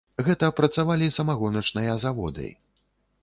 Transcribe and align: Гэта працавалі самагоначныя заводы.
Гэта 0.27 0.47
працавалі 0.59 1.09
самагоначныя 1.17 1.93
заводы. 2.05 2.47